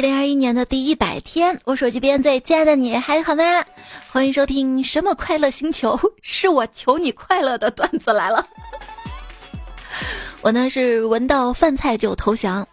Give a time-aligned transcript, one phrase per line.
[0.00, 3.42] 二零二一年的第一百天，我手机边最亲爱的你还好吗？
[4.10, 8.46] 欢迎收听什么快乐星球，是我求你快乐的段子来了。
[10.40, 12.66] 我呢是闻到饭菜就投降，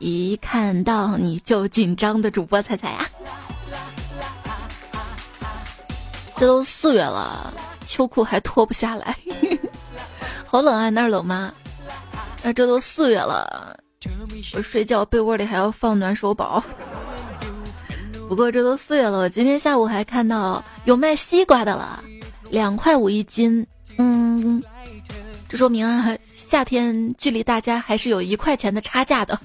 [0.00, 3.08] 一看到你就紧张的主播彩彩啊。
[6.36, 7.54] 这都四月了，
[7.86, 9.16] 秋裤还脱不下来，
[10.44, 10.90] 好冷啊！
[10.90, 11.54] 那儿冷吗？
[12.42, 13.80] 那这都四月了。
[14.54, 16.62] 我睡觉被窝里还要放暖手宝。
[18.28, 22.02] 不过这都四月了，我今天下午还看到有卖西瓜的了，
[22.50, 23.64] 两块五一斤。
[23.98, 24.62] 嗯，
[25.48, 29.38] 这说明啊，夏天距离大家还是有一块钱的差价的。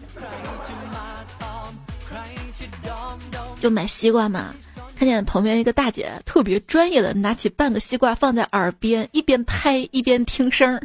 [3.60, 4.56] 就买西瓜嘛，
[4.98, 10.82] 看见旁边一个大姐特别专业的拿起半个西瓜放在耳边，一边拍一边听声儿，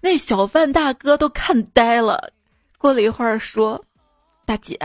[0.00, 2.30] 那小贩大哥都看呆了。
[2.84, 3.82] 过了一会儿，说
[4.44, 4.78] ：“大姐，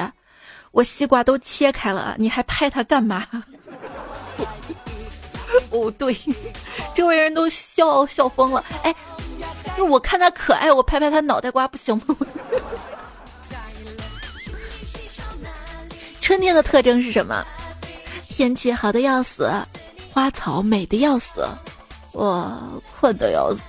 [0.72, 3.28] 我西瓜都切开了，你还拍它干嘛？”
[5.70, 6.18] 哦，对，
[6.96, 8.64] 周围人都笑笑疯了。
[8.84, 8.96] 哎，
[9.78, 12.16] 我看他可爱，我拍拍他脑袋瓜不行吗？
[16.22, 17.46] 春天的特征是什么？
[18.30, 19.52] 天气好的要死，
[20.14, 21.46] 花草美的要死，
[22.14, 23.62] 我困的要死。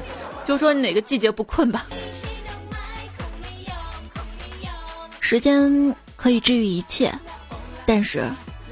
[0.46, 1.84] 就说你哪个季节不困吧？
[5.28, 7.12] 时间可以治愈一切，
[7.84, 8.30] 但是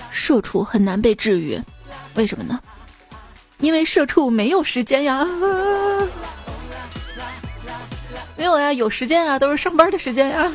[0.08, 1.60] 社畜很难被治愈，
[2.14, 2.60] 为什么呢？
[3.58, 5.26] 因为社畜没有时间呀，
[8.38, 10.48] 没有呀，有时间啊，都是上班的时间呀。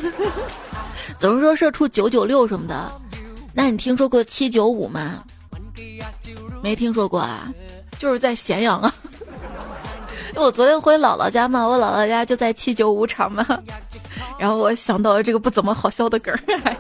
[1.19, 2.89] 总是说社畜九九六什么的，
[3.53, 5.22] 那你听说过七九五吗？
[6.63, 7.52] 没听说过啊，
[7.97, 8.95] 就是在咸阳啊。
[10.34, 13.45] 我昨天回姥姥家嘛，我姥姥家就在七九五厂嘛。
[14.39, 16.75] 然后我想到了这个不怎么好笑的梗儿，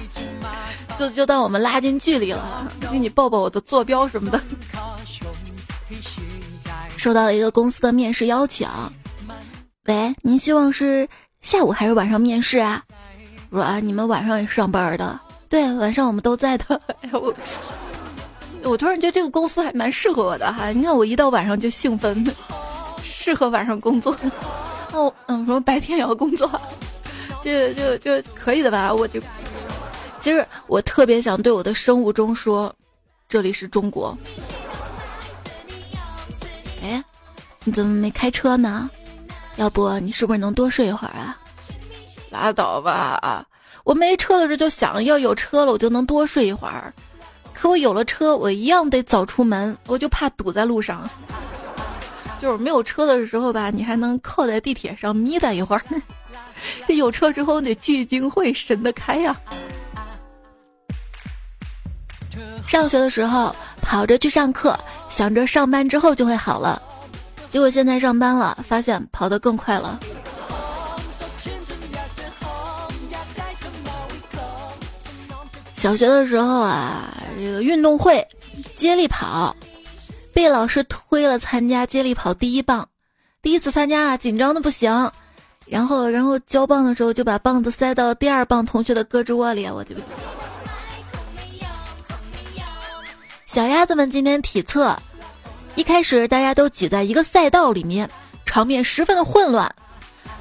[0.98, 4.40] 就就当我们拉近距离了，给你抱抱我的坐标什么的。
[6.96, 8.68] 收到了一个公司的面试邀请，
[9.84, 11.08] 喂，您希望是
[11.40, 12.82] 下午还是晚上面试啊？
[13.50, 16.80] 我说啊，你们晚上也上班的，对，晚上我们都在的。
[17.02, 17.34] 哎 我
[18.62, 22.24] 我突然觉得这个公司还蛮适合我的哈，你看我一到晚上就兴奋，
[23.02, 24.14] 适合晚上工作。
[24.92, 26.50] 哦，嗯，什么白天也要工作，
[27.42, 28.92] 就就就可以的吧？
[28.92, 29.20] 我就，
[30.20, 32.74] 其实我特别想对我的生物钟说，
[33.28, 34.16] 这里是中国。
[36.82, 37.02] 哎，
[37.64, 38.90] 你怎么没开车呢？
[39.56, 41.38] 要不你是不是能多睡一会儿啊？
[42.30, 43.46] 拉倒吧，
[43.84, 46.92] 我没车的时候就想要有车了，我就能多睡一会儿。
[47.52, 51.08] 可我有了车，我一样得早出门，我就怕堵在路上。
[52.40, 55.82] 就是没有车的时候吧，你还能靠在地铁上眯达一会儿；
[56.88, 59.38] 这 有车之后得聚精会神的开呀。
[62.66, 64.78] 上学的时候跑着去上课，
[65.10, 66.80] 想着上班之后就会好了，
[67.50, 70.00] 结果现在上班了，发现跑得更快了。
[75.76, 78.26] 小学的时候啊，这个运动会
[78.76, 79.54] 接力跑。
[80.40, 82.88] 被老师推了参加接力跑第一棒，
[83.42, 85.12] 第一次参加啊，紧张的不行。
[85.66, 89.94] 然后，然后交棒的时候就把棒子塞到第二棒同学的胳肢窝里，我的
[93.44, 94.96] 小鸭子们今天体测，
[95.74, 98.08] 一开始大家都挤在一个赛道里面，
[98.46, 99.70] 场面十分的混乱。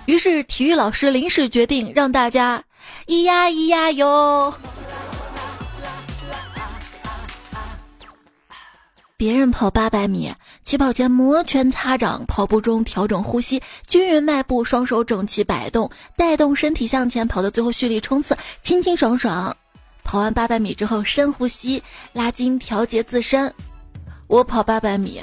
[0.05, 2.63] 于是体育老师临时决定让大家
[3.07, 4.53] 咿呀咿呀哟。
[9.19, 19.53] 别人跑八百米，起跑前摩拳擦掌，跑步中调整呼吸，均匀迈步，双手整齐摆动，带动身体向前跑到最后蓄力冲刺，清清爽爽。
[20.05, 23.53] 跑完八百米之后，深呼吸，拉筋调节自身。
[24.27, 25.21] 我跑八百米，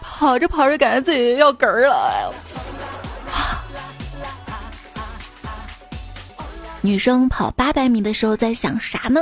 [0.00, 2.32] 跑着跑着感觉自己要嗝儿了。
[6.80, 9.20] 女生跑八百米的时候在想啥呢？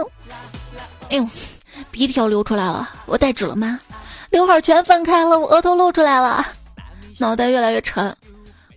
[1.11, 1.29] 哎呦，
[1.91, 3.81] 鼻涕要流出来了，我带纸了吗？
[4.35, 6.45] 刘海全分开了，我额头露出来了，
[7.19, 8.13] 脑袋越来越沉，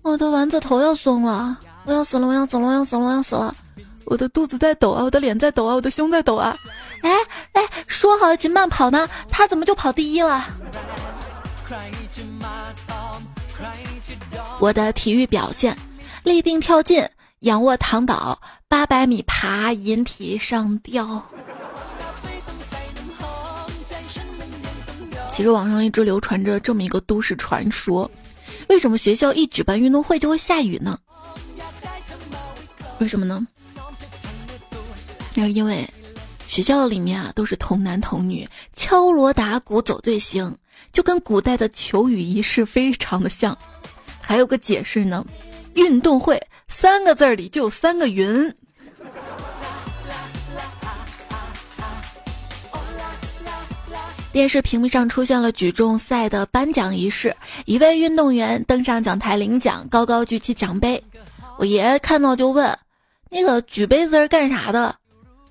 [0.04, 3.56] 我的丸子头要松了，我要死了，我要死了，我要死了，我要死了，
[4.06, 6.56] 我的肚子在抖啊，我的脸在抖啊，我的胸在抖啊，
[7.02, 7.12] 哎
[7.54, 10.46] 哎，说好一起慢跑呢，他怎么就跑第一了？
[14.60, 15.76] 我的体育表现：
[16.24, 17.04] 立定跳进，
[17.40, 21.20] 仰卧躺倒，八百米爬，引体上吊。
[25.38, 28.10] 其实网上一直流传着这么一个都市传说：
[28.70, 30.98] 为什么学校一举办运动会就会下雨呢？
[32.98, 33.46] 为什么呢？
[35.36, 35.88] 那是因为
[36.48, 40.58] 学校里面啊都是童男童女，敲锣打鼓走队形，
[40.92, 43.56] 就跟古代的求雨仪式非常的像。
[44.20, 45.24] 还有个解释呢，
[45.76, 48.52] 运动会三个字儿里就有三个云。
[54.38, 57.36] 电视屏幕上出现了举重赛的颁奖仪式，
[57.66, 61.04] 一位运动员登上讲台领奖，高高举起奖杯。
[61.58, 62.78] 我爷爷看到就问
[63.32, 64.96] ：“那个举杯子是干啥的？”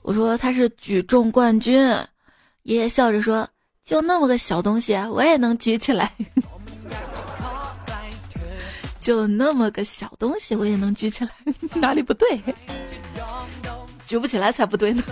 [0.02, 1.84] 我说：“他是举重冠军。”
[2.62, 3.48] 爷爷笑着说
[3.84, 6.12] ：“就那么个小东西，我也能举起来。
[9.00, 11.30] 就那么个小东西，我也能举起来，
[11.74, 12.40] 哪里不对？
[14.06, 15.02] 举不起来才不对呢。”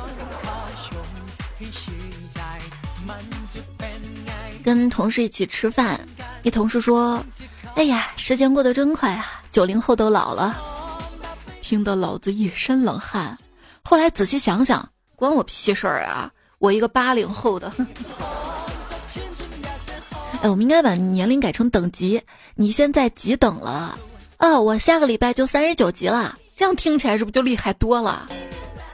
[4.64, 6.00] 跟同事一起吃饭，
[6.42, 7.22] 一同事说
[7.76, 10.58] ：“哎呀，时间过得真快啊，九零后都老了。”
[11.60, 13.36] 听得老子一身冷汗。
[13.82, 16.32] 后来仔细想想，关我屁事儿啊！
[16.58, 17.70] 我一个八零后的。
[20.40, 22.22] 哎，我们应该把年龄改成等级。
[22.54, 23.98] 你现在几等了？
[24.38, 26.38] 啊，我下个礼拜就三十九级了。
[26.56, 28.26] 这样听起来是不是就厉害多了？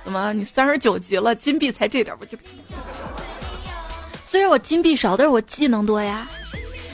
[0.02, 2.36] 怎么你三十九级了，金币才这点不就？
[4.30, 6.28] 虽然我金币少，但是我技能多呀。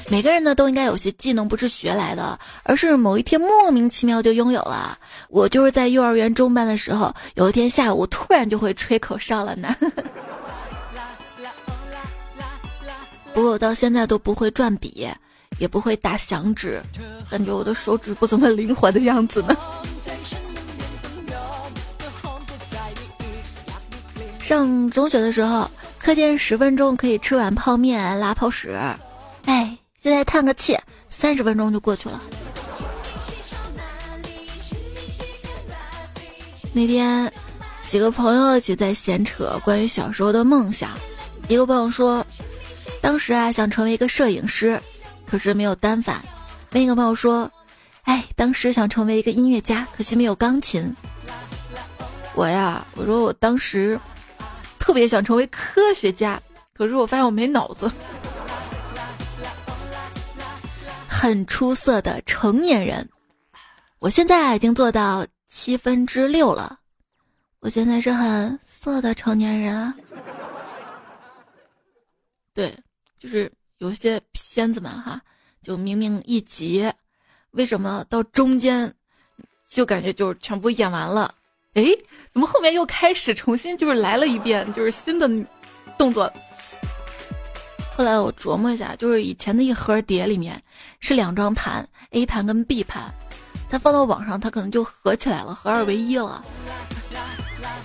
[0.09, 4.99] 每个人呢都应该有些技能不是学来的，而是某一天莫名其妙就拥有了。
[5.29, 9.77] 我就是在幼儿园中班的时候，有一天下午突然就会吹口哨了呢。
[13.35, 15.07] 不过我到现在都不会转笔，
[15.59, 16.83] 也不会打响指，
[17.31, 19.55] 感觉我的手指不怎么灵活的样子呢。
[24.41, 25.71] 上中学的时候。
[26.07, 28.79] 课间十分钟可以吃碗泡面拉泡屎，
[29.45, 30.79] 哎，现在叹个气，
[31.11, 32.23] 三十分钟就过去了。
[36.73, 37.33] 那天
[37.89, 40.91] 几个朋友一起在闲扯关于小时候的梦想，
[41.49, 42.25] 一个朋友说，
[43.01, 44.81] 当时啊想成为一个摄影师，
[45.27, 46.21] 可是没有单反；
[46.71, 47.51] 另一个朋友说，
[48.05, 50.95] 哎，当时想成为一个音乐家，可惜没有钢琴。
[52.37, 53.99] 我呀，我说我当时。
[54.87, 56.41] 特别想成为科学家，
[56.73, 57.91] 可是我发现我没脑子。
[61.09, 63.09] 很出色的成年人，
[63.99, 66.79] 我现在已经做到七分之六了。
[67.59, 69.93] 我现在是很色的成年人。
[72.55, 72.73] 对，
[73.19, 75.21] 就是有些片子们哈，
[75.65, 76.89] 就明明一集，
[77.51, 78.95] 为什么到中间
[79.69, 81.35] 就感觉就全部演完了？
[81.77, 81.85] 哎，
[82.33, 85.31] 怎么后面又开始重新就是来了一遍，就是新的
[85.99, 86.33] 动作。
[87.95, 90.59] 后来我琢磨一下，就是以前的一盒碟里面
[91.01, 93.13] 是两张盘，A 盘跟 B 盘，
[93.69, 96.43] 它放到网上它可能就合起来了，合二为一了。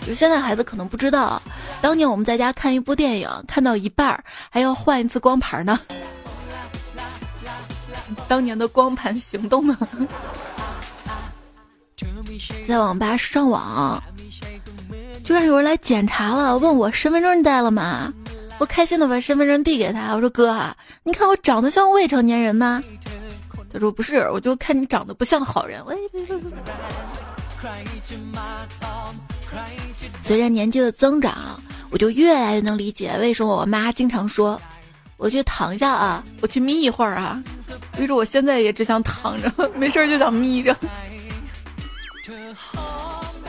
[0.07, 1.41] 就现在孩子可能不知道，
[1.81, 5.77] 当年我们在家看一部电影，看到一半还要换一次光盘呢。
[8.27, 9.77] 当年的光盘行动呢？
[12.67, 14.01] 在网吧上网，
[15.23, 18.13] 居然有人来检查了，问我身份证带了吗？
[18.59, 22.81] 我开心的把身份证递给他，我说哥啊，你看我长得像未成年人吗？
[23.73, 25.83] 他说不是，我就看你长得不像好人。
[30.21, 34.61] 随着年纪的增长，我就越来越能理解为什么我妈经常说，
[35.17, 37.41] 我去躺下啊，我去眯一会儿啊。
[37.97, 40.75] 于是我现在也只想躺着，没事就想眯着。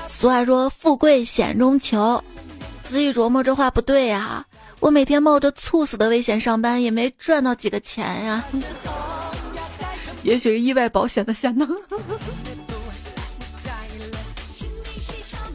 [0.09, 2.23] 俗话说“富贵险中求”，
[2.83, 4.47] 仔细琢磨这话不对呀。
[4.81, 8.45] 我每天冒着猝死的危险上班，也没赚到几个钱呀。
[10.23, 11.69] 也许是意外保险的险呢。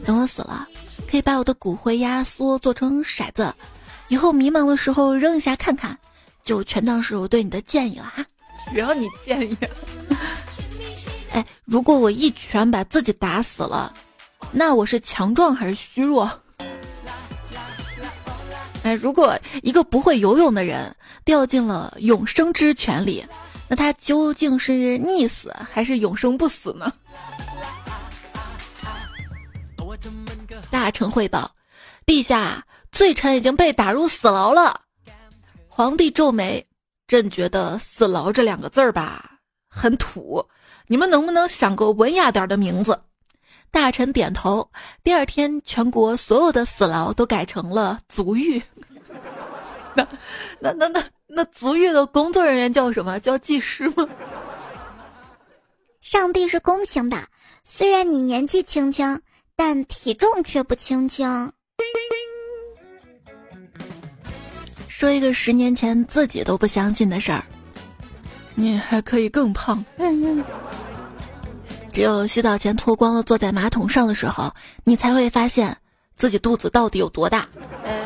[0.04, 0.66] 等我死了，
[1.10, 3.52] 可以把我的骨灰压缩做成骰子，
[4.08, 5.98] 以后迷茫的时候扔一下看看，
[6.44, 8.24] 就全当是我对你的建议了哈。
[8.72, 9.56] 只要你建议。
[11.38, 13.92] 哎，如果我一拳把自己打死了，
[14.50, 16.28] 那我是强壮还是虚弱？
[18.82, 20.92] 哎，如果一个不会游泳的人
[21.24, 23.24] 掉进了永生之泉里，
[23.68, 26.92] 那他究竟是溺死还是永生不死呢？
[30.68, 31.48] 大臣汇报，
[32.04, 34.80] 陛下，罪臣已经被打入死牢了。
[35.68, 36.66] 皇帝皱眉，
[37.06, 40.44] 朕觉得“死牢”这两个字儿吧，很土。
[40.88, 43.00] 你们能不能想个文雅点的名字？”
[43.70, 44.68] 大臣点头。
[45.04, 48.60] 第二天，全国所有的死牢都改成了足浴。
[49.94, 50.08] 那、
[50.58, 53.20] 那、那、那、那足浴的工作人员叫什么？
[53.20, 54.08] 叫技师吗？
[56.00, 57.28] 上帝是公平的，
[57.62, 59.20] 虽然你年纪轻轻，
[59.54, 61.52] 但体重却不轻轻。
[64.88, 67.44] 说一个十年前自己都不相信的事儿。
[68.58, 69.84] 你还可以更胖。
[71.92, 75.76] 只有洗澡前脱光了坐在马桶上的时候，你才会发现
[76.16, 77.48] 自己肚子到底有多大，
[77.84, 78.00] 哎，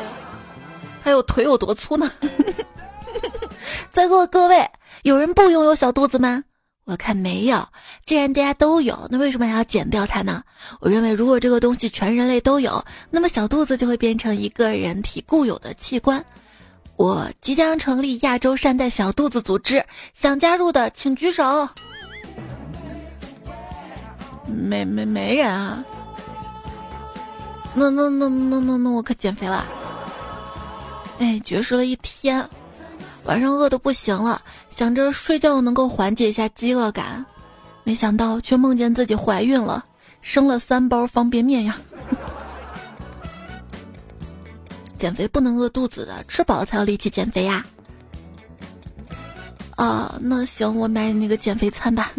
[1.03, 2.11] 还有腿有多粗呢？
[3.91, 4.69] 在座各位，
[5.01, 6.43] 有人不拥有小肚子吗？
[6.85, 7.67] 我看没有。
[8.05, 10.43] 既然大家都有，那为什么还要减掉它呢？
[10.79, 16.23] 我认为，如果这个东西全人类都有，那么小肚子就会变成一个人体固有的器官。
[16.95, 19.83] 我即将成立亚洲善待小肚子组织，
[20.13, 21.67] 想加入的请举手。
[24.45, 25.83] 没没没人啊？
[27.73, 29.65] 那那那那那那我可减肥了。
[31.17, 32.47] 哎，绝食了一天，
[33.23, 37.25] 晚上饿的不行了，想着睡觉能够缓解一下饥饿感，
[37.83, 39.83] 没想到却梦见自己怀孕了，
[40.21, 41.75] 生了三包方便面呀。
[45.03, 47.65] 减肥不能饿肚子的，吃饱了才有力气减肥呀。
[49.75, 52.09] 啊，那行，我买你那个减肥餐吧。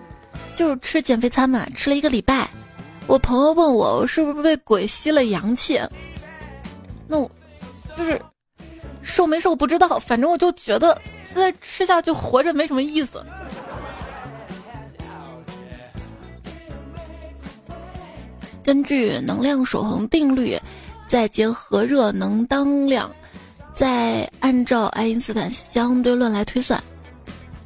[0.54, 2.46] 就是吃减肥餐嘛，吃了一个礼拜。
[3.06, 5.80] 我朋友问我，我是不是被鬼吸了阳气？
[7.08, 7.30] 那我
[7.96, 8.20] 就是
[9.00, 11.00] 瘦没瘦不知道，反正我就觉得
[11.32, 13.24] 现在吃下去活着没什么意思。
[18.62, 20.60] 根据能量守恒定律，
[21.06, 23.10] 再结合热能当量，
[23.74, 26.82] 再按照爱因斯坦相对论来推算，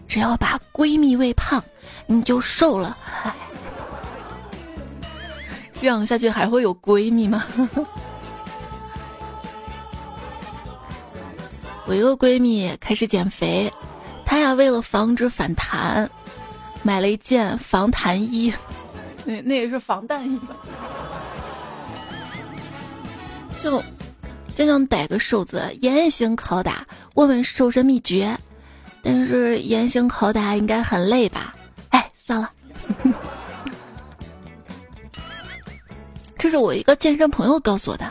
[0.07, 1.63] 只要把闺蜜喂胖。
[2.07, 2.97] 你就瘦了，
[5.73, 7.45] 这样下去还会有闺蜜吗？
[11.87, 13.73] 我一个闺蜜开始减肥，
[14.25, 16.11] 她呀为了防止反弹，
[16.83, 18.53] 买了一件防弹衣，
[19.25, 20.57] 那那也是防弹衣吧？
[23.61, 23.83] 就
[24.57, 28.37] 就想逮个瘦子严刑拷打，问问瘦身秘诀，
[29.03, 31.55] 但是严刑拷打应该很累吧？
[31.91, 32.51] 哎算了，
[36.39, 38.11] 这是我一个健身朋友告诉我的。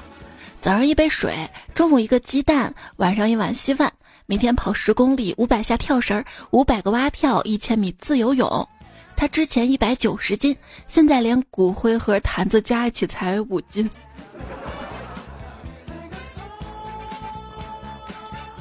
[0.62, 1.34] 早上一杯水，
[1.74, 3.91] 中午一个鸡蛋，晚上一碗稀饭。
[4.25, 8.68] 每天跑十公里，五百下跳绳，五百个蛙跳，一千米自由泳。
[9.15, 10.56] 他之前一百九十斤，
[10.88, 13.89] 现在连骨灰和坛子加一起才五斤。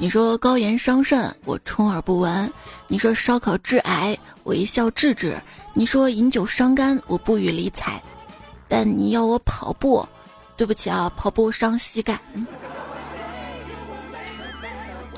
[0.01, 2.49] 你说高盐伤肾，我充耳不闻；
[2.87, 5.33] 你说烧烤致癌，我一笑置之；
[5.73, 8.01] 你说饮酒伤肝，我不予理睬。
[8.69, 10.07] 但你要我跑步，
[10.55, 12.17] 对不起啊，跑步伤膝盖。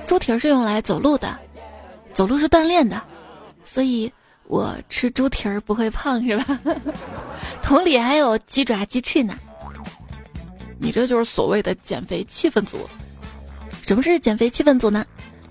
[0.07, 1.37] 猪蹄是用来走路的，
[2.15, 2.99] 走路是锻炼的，
[3.63, 4.11] 所以
[4.47, 6.59] 我吃猪蹄儿不会胖，是吧？
[7.61, 9.37] 同理，还有鸡爪、鸡翅呢。
[10.79, 12.89] 你这就是所谓的减肥气氛组。
[13.91, 15.05] 什么是减肥气氛组呢？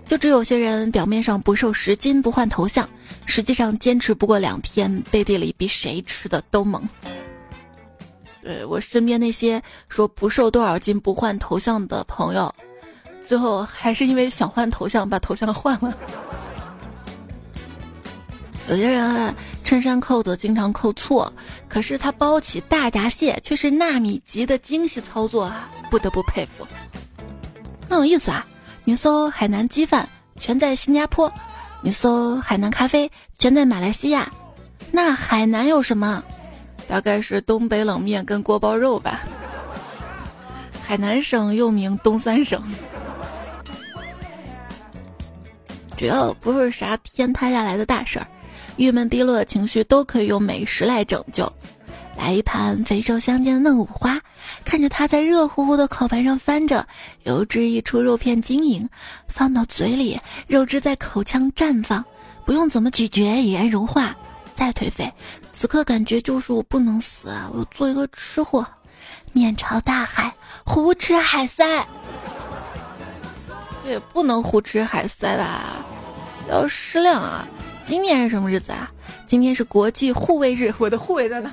[0.07, 2.89] 就只有些人表面上不瘦十斤不换头像，
[3.27, 6.83] 实际上坚持不过两天，背地里比谁吃的都猛。
[8.41, 12.51] 对我身边那些说不瘦多少斤不换头像的朋友，
[13.23, 15.95] 最后还是因为想换头像把头像换了。
[18.71, 21.31] 有些人啊，衬衫扣子经常扣错，
[21.69, 26.67] 可是他包起大闸蟹却是纳米级的精细操作啊，不得不佩服。
[27.91, 28.47] 很有意思啊！
[28.85, 31.31] 你搜海南鸡饭全在新加坡，
[31.83, 34.31] 你搜海南咖啡全在马来西亚，
[34.93, 36.23] 那海南有什么？
[36.87, 39.23] 大概是东北冷面跟锅包肉吧。
[40.87, 42.63] 海南省又名东三省，
[45.97, 48.27] 只要不是啥天塌下来的大事儿，
[48.77, 51.53] 郁闷低落的情绪都可以用美食来拯救。
[52.21, 54.21] 来一盘肥瘦相间的嫩五花，
[54.63, 56.87] 看着它在热乎乎的烤盘上翻着，
[57.23, 58.87] 油脂溢出，肉片晶莹，
[59.27, 62.05] 放到嘴里，肉汁在口腔绽放，
[62.45, 64.15] 不用怎么咀嚼已然融化。
[64.55, 65.11] 再颓废，
[65.55, 68.67] 此刻感觉就是我不能死，我要做一个吃货。
[69.33, 70.31] 面朝大海，
[70.63, 71.65] 胡吃海塞。
[73.87, 75.77] 也不能胡吃海塞吧，
[76.51, 77.49] 要适量啊。
[77.87, 78.91] 今天是什么日子啊？
[79.27, 81.51] 今天是国际护卫日，我的护卫在哪？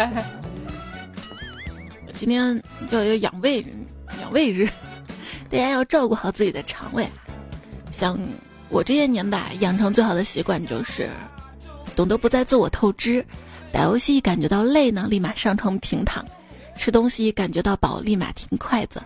[0.00, 0.24] 哎，
[2.16, 3.62] 今天叫一个养胃
[4.22, 4.66] 养胃日，
[5.50, 7.06] 大家要照顾好自己的肠胃。
[7.92, 8.18] 像
[8.70, 11.10] 我这些年吧，养成最好的习惯就是
[11.94, 13.22] 懂得不再自我透支。
[13.72, 16.24] 打游戏感觉到累呢，立马上床平躺；
[16.76, 19.00] 吃东西感觉到饱，立马停筷子；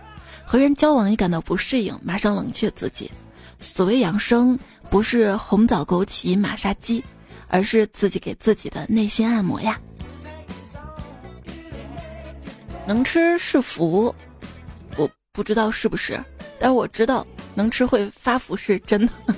[0.45, 3.11] 和人交往一感到不适应，马上冷却自己。
[3.59, 4.57] 所谓养生，
[4.89, 7.03] 不是红枣枸杞马杀鸡，
[7.49, 9.77] 而是自己给自己的内心按摩呀。
[12.87, 14.13] 能吃是福，
[14.95, 16.19] 我不知道是不是。
[16.59, 19.13] 但是我知道能吃会发福是真的，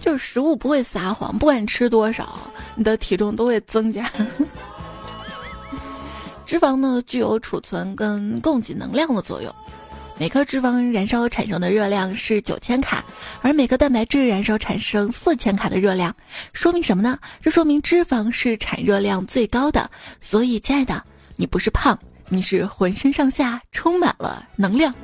[0.00, 2.38] 就是食物不会撒谎，不管你吃多少，
[2.74, 4.10] 你的体重都会增加。
[6.44, 9.54] 脂肪呢，具有储存跟供给能量的作用。
[10.18, 13.04] 每颗脂肪燃烧产生的热量是九千卡，
[13.42, 16.14] 而每颗蛋白质燃烧产生四千卡的热量，
[16.54, 17.18] 说明什么呢？
[17.42, 19.90] 这说明脂肪是产热量最高的。
[20.18, 21.04] 所以，亲爱的，
[21.36, 24.94] 你不是胖，你是浑身上下充满了能量。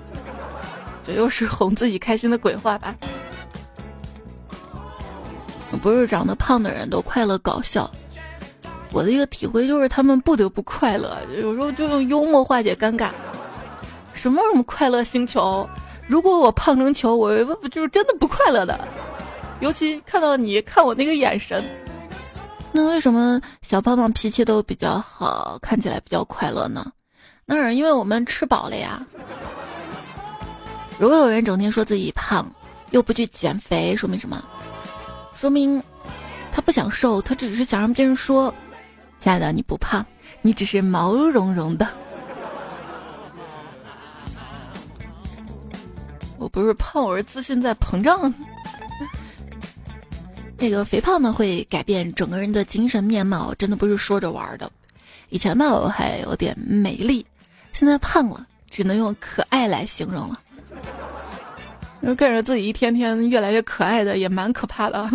[1.04, 2.94] 这又是哄自己开心的鬼话吧？
[5.82, 7.90] 不是长得胖的人都快乐搞笑，
[8.90, 13.10] 我的一个体会就是他们不得不快乐，有时候就用幽默化解尴尬。
[14.22, 15.68] 什么什么快乐星球？
[16.06, 18.78] 如果我胖成球，我就是真的不快乐的。
[19.58, 21.64] 尤其看到你看我那个眼神，
[22.70, 26.92] 那为什么小胖胖脾气都比较好，看起来比较快乐呢？
[27.44, 29.04] 那是因为我们吃饱了呀。
[31.00, 32.48] 如果有人整天说自己胖，
[32.92, 34.40] 又不去减肥，说明什么？
[35.34, 35.82] 说明
[36.52, 38.54] 他不想瘦，他只是想让别人说
[39.18, 40.06] ：“亲爱的，你不胖，
[40.42, 41.88] 你只是毛茸茸的。”
[46.52, 48.32] 不是胖，我是自信在膨胀。
[50.58, 54.70] 那个肥胖呢，会改变整个人的精神面貌，真的不是说着玩的。
[55.30, 57.24] 以前吧，我还有点美丽，
[57.72, 60.38] 现在胖了，只能用可爱来形容了。
[62.04, 65.08] 就看着自己一天天越来越可爱的，也蛮可怕的。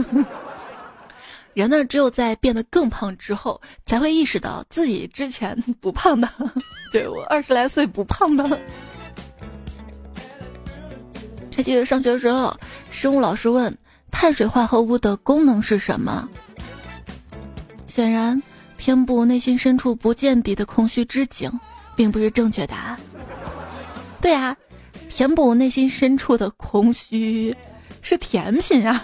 [1.54, 6.28] 人呢，只有在变得更胖之后，才会意识到自己之前不胖的。
[6.92, 8.60] 对我二十来岁不胖的。
[11.58, 12.56] 还记得上学的时候，
[12.92, 13.76] 生物老师问
[14.12, 16.30] 碳水化合物的功能是什么？
[17.88, 18.40] 显然，
[18.78, 21.52] 填补内心深处不见底的空虚之井，
[21.96, 23.00] 并不是正确答案。
[24.22, 24.56] 对啊，
[25.10, 27.56] 填补内心深处的空虚
[28.04, 29.04] 是甜品啊！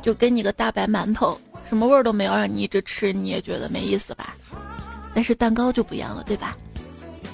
[0.00, 1.36] 就给你个大白馒头，
[1.68, 4.36] 什么味儿都没有，让你一直吃，你也觉得没意思吧？
[5.12, 6.56] 但是蛋糕就不一样了，对吧？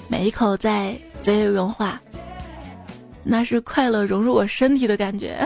[0.09, 0.97] 每一口在。
[1.21, 1.99] 嘴里融化，
[3.23, 5.45] 那是快乐融入我身体的感觉。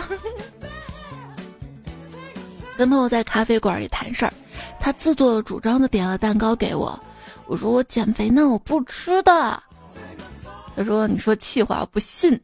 [2.78, 4.34] 跟朋友在咖啡馆里谈事儿，
[4.80, 6.98] 他自作主张的点了蛋糕给我，
[7.48, 9.64] 我说我减肥呢，我不吃的。
[10.76, 12.40] 他说你说气话，我不信。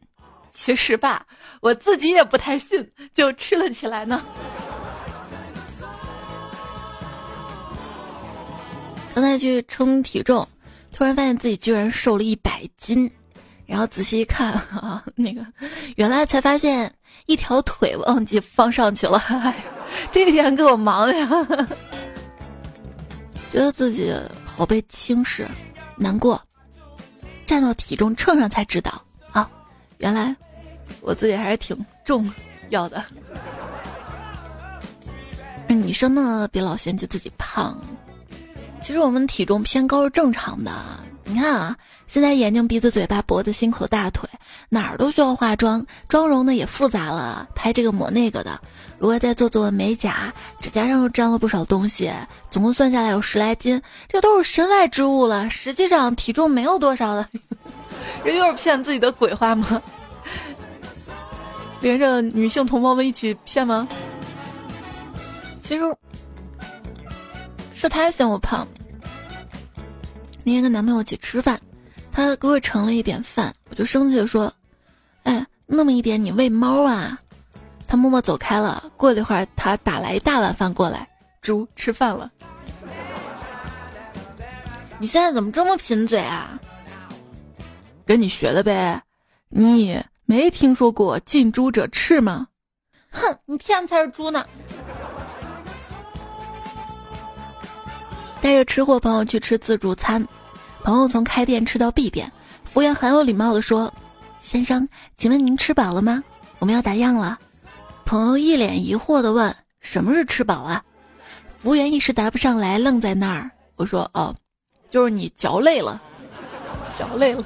[0.51, 1.23] 其实吧，
[1.61, 4.25] 我自己也不太信，就吃了起来呢。
[9.13, 10.47] 刚才去称体重，
[10.99, 13.09] 突然发现自己居然瘦了一百斤。
[13.65, 15.41] 然后仔细一看 啊，那个
[15.95, 16.93] 原来才发现
[17.25, 19.21] 一条腿忘记放上去了，
[20.11, 21.29] 这一天给我忙的呀，
[23.53, 25.47] 觉得自己好被轻视，
[25.95, 26.41] 难过。
[27.45, 29.49] 站到体重秤上才知道啊，
[29.99, 30.35] 原来
[30.99, 32.29] 我自己还是挺重
[32.71, 33.01] 要的。
[35.69, 37.79] 女生呢，别老嫌弃自己胖，
[38.81, 40.71] 其实我们体重偏高是正常的。
[41.25, 44.27] 你看啊，现在眼睛、鼻子、嘴巴、脖子、心口、大腿
[44.67, 48.59] 哪儿都需要化妆，妆容呢也复杂了，拍这个抹那个的。
[48.97, 52.11] 如果再做做美甲，指甲上又沾了不少东西，
[52.49, 55.47] 总共算下来有十来斤，这都是身外之物了。
[55.51, 57.29] 实际上体重没有多少了，
[58.25, 59.79] 这又是骗自己的鬼话吗？
[61.79, 63.87] 连着女性同胞们一起骗吗？
[65.61, 65.83] 其实
[67.79, 68.67] 是他嫌我胖。
[70.43, 71.57] 那天跟男朋友一起吃饭，
[72.11, 74.53] 他给我盛了一点饭，我就生气的说
[75.23, 77.17] ：“哎，那么一点你喂猫啊？”
[77.87, 78.91] 他默默走开了。
[78.97, 81.07] 过了一会儿，他打来一大碗饭过来，
[81.41, 82.29] 猪吃饭了。
[84.97, 86.59] 你现在怎么这么贫嘴啊？
[88.05, 89.01] 跟你学的呗。
[89.47, 92.49] 你没听说过近朱者赤吗？
[93.09, 94.45] 哼，你骗子才是猪呢。
[98.41, 100.25] 带着吃货朋友去吃自助餐，
[100.83, 102.31] 朋友从开店吃到闭店，
[102.63, 103.93] 服务员很有礼貌的说
[104.39, 106.23] ：“先生，请问您吃饱了吗？
[106.59, 107.37] 我们要打烊了。”
[108.05, 110.83] 朋友一脸疑惑的问：“什么是吃饱啊？”
[111.59, 113.51] 服务员一时答不上来，愣在那儿。
[113.75, 114.33] 我说：“哦，
[114.89, 116.01] 就是你嚼累了，
[116.97, 117.43] 嚼累了。”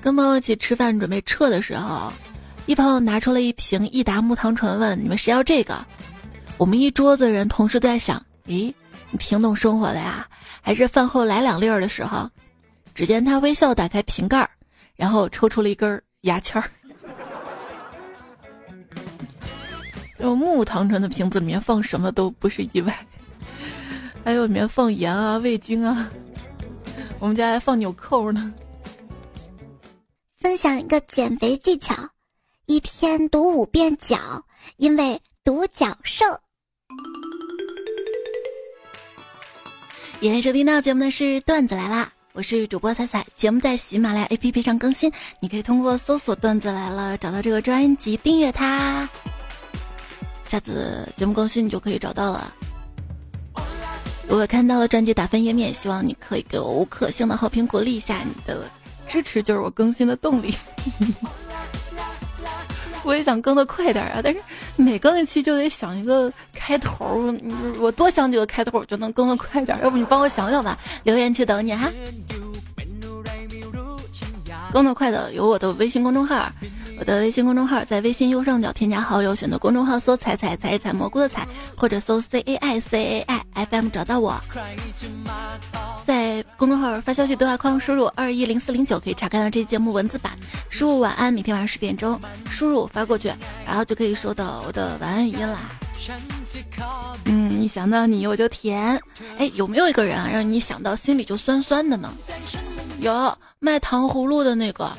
[0.00, 2.10] 跟朋友一起吃饭，准备撤的时候。
[2.70, 5.84] 一朋友拿出了一瓶益达木糖醇，问：“你们谁要这个？”
[6.56, 8.72] 我们一桌子人同时在想：“咦，
[9.10, 10.24] 你挺懂生活的呀？
[10.62, 12.30] 还是饭后来两粒儿的时候？”
[12.94, 14.48] 只见他微笑打开瓶盖，
[14.94, 16.70] 然后抽出了一根牙签儿。
[20.18, 22.96] 用木糖醇的瓶子里面放什么都不是意外。
[24.24, 26.08] 还有里面放盐啊、味精啊，
[27.18, 28.54] 我们家还放纽扣呢。
[30.38, 31.96] 分享一个减肥技巧：
[32.70, 34.44] 一天读五遍脚，
[34.76, 36.24] 因为独角兽。
[40.20, 49.08] 今天收听到节目的是段子来啦，我是主播彩彩，节目在喜马拉雅 APP 上更新，你可以通过搜索“段子来了”找到这个专辑，订阅它。
[50.48, 52.54] 下次节目更新你就可以找到了。
[54.28, 58.70] 如果看到了专辑打分页面，希望你可以给我五颗星的好评，鼓励一下你的
[59.08, 60.54] 支持，就是我更新的动力。
[63.04, 64.40] 我也想更的快点啊，但是
[64.76, 67.34] 每更一期就得想一个开头，
[67.80, 69.78] 我多想几个开头，我就能更的快点。
[69.82, 71.90] 要不你帮我想想吧，留言区等你哈。
[74.72, 76.48] 更的快的有我的微信公众号，
[77.00, 84.38] 我的微信公众号在微信右上角添加好友，选择公众号搜“采采采采蘑菇”的采，或者搜 “c a i c a i f m” 找到我。
[86.04, 90.32] 在公众号发消息对话框输入二一零四零九，可以查看到这期节目文字版。
[90.68, 93.32] 输入晚安，每天晚上十点钟输入发过去，
[93.64, 95.70] 然后就可以收到我的晚安语音啦。
[97.24, 99.00] 嗯，一想到你我就甜。
[99.38, 102.12] 哎，有没有一个人啊，让你想到心里就酸酸的呢？
[103.00, 104.92] 有卖糖葫芦的那个。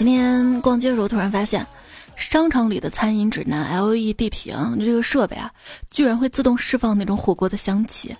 [0.00, 1.66] 今天逛街的时候突然发现，
[2.16, 5.52] 商场里的餐饮指南 LED 屏这个设备啊，
[5.90, 8.16] 居然会自动释放那种火锅的香气，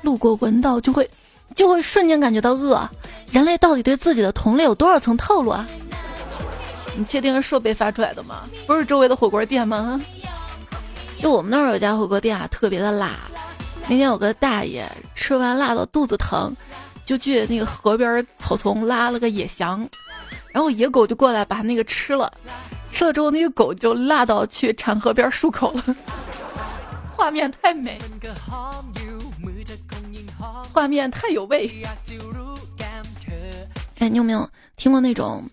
[0.00, 1.06] 路过闻到就会
[1.54, 2.88] 就会瞬间感觉到饿。
[3.30, 5.68] 人类到底对自己的同类有多少层套路啊？
[6.96, 8.48] 你确定是设备发出来的吗？
[8.66, 10.00] 不是周围的火锅店吗？
[11.20, 13.10] 就我们那儿有家火锅店啊，特别的辣。
[13.82, 16.56] 那天有个大爷吃完辣到肚子疼，
[17.04, 19.86] 就去那个河边草丛拉了个野翔，
[20.52, 22.32] 然后野狗就过来把那个吃了，
[22.92, 25.96] 吃了之后那个狗就辣到去产河边漱口了，
[27.14, 27.98] 画面太美，
[30.72, 31.70] 画面太有味。
[33.98, 35.44] 哎，你有没有听过那种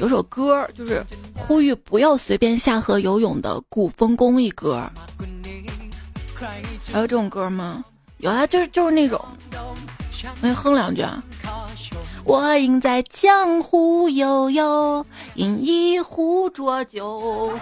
[0.00, 4.88] 有首歌，就是呼吁不要随便下河游泳的古风公益歌？
[6.92, 7.84] 还有这种歌吗？
[8.18, 9.20] 有啊，就是就是那种，
[9.52, 11.22] 我给你哼两句啊。
[12.26, 17.52] 我应在江湖悠悠，饮一壶浊酒。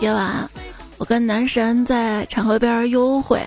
[0.00, 0.50] 夜晚，
[0.98, 3.40] 我跟男神在长河边幽会，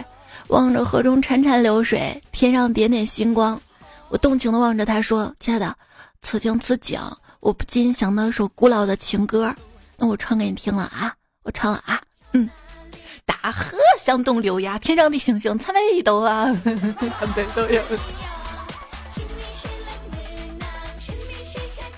[0.47, 3.59] 望着河中潺潺流水，天上点点星光。
[4.07, 5.75] 我动情的望着他说：“亲爱的，
[6.21, 6.97] 此情此景，
[7.41, 9.53] 我不禁想到一首古老的情歌。”
[9.99, 12.01] 那我唱给你听了啊，我唱了啊，
[13.27, 16.47] 大河向东流呀，天上的星星参北斗啊，
[17.19, 17.83] 参北斗呀。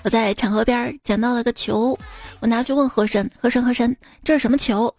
[0.02, 1.96] 我在长河边捡到了个球，
[2.40, 4.94] 我拿去问河神，河神河神，这是什么球？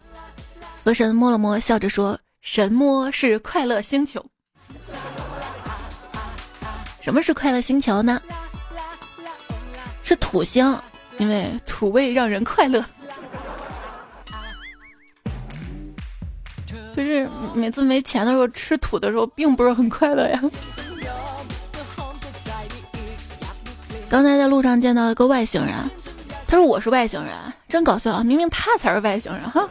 [0.84, 4.24] 河神摸了摸，笑着说：“神摸是快乐星球。”
[7.00, 8.20] 什么是快乐星球呢？
[10.02, 10.76] 是土星。
[11.18, 12.82] 因为土味让人快乐，
[16.94, 20.40] 可是每次没钱的时候吃土的时候，并不是很快乐呀。
[24.08, 25.74] 刚才在路上见到一个外星人，
[26.46, 27.32] 他说我是外星人，
[27.68, 28.22] 真搞笑啊！
[28.22, 29.66] 明明他才是外星人哈。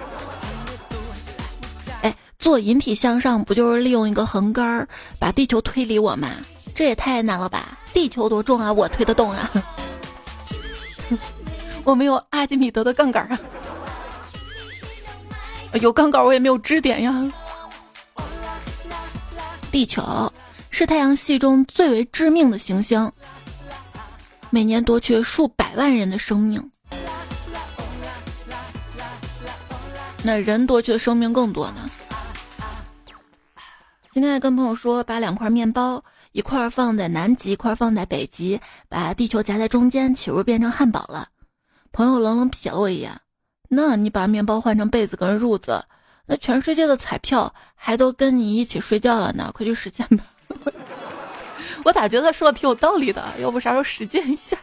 [2.01, 4.87] 哎，做引体向上不就是利用一个横杆
[5.19, 6.29] 把地球推离我吗？
[6.73, 7.77] 这也太难了吧！
[7.93, 9.51] 地球多重啊，我推得动啊。
[11.83, 13.39] 我没有阿基米德的杠杆啊，
[15.79, 17.31] 有杠杆我也没有支点呀。
[19.71, 20.31] 地球
[20.69, 23.11] 是太阳系中最为致命的行星，
[24.49, 26.71] 每年夺去数百万人的生命。
[30.23, 31.89] 那人夺去的生命更多呢。
[34.11, 36.03] 今天跟朋友说，把两块面包，
[36.33, 41.29] 一块放在南极，一块放在北极，把地球夹在中间，岂不是变成汉堡了？
[41.93, 43.19] 朋友冷冷瞥了我一眼，
[43.73, 45.81] 那你把面包换成被子跟褥子，
[46.25, 50.25] 那全世界的彩票还都跟你一起睡觉了呢，快去实践吧！
[51.85, 53.23] 我咋觉得说的挺有道理的？
[53.39, 54.57] 要不啥时候实践一下？